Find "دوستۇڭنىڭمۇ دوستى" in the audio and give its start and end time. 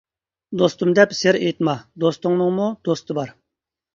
2.05-3.19